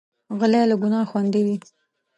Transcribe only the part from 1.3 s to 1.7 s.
وي.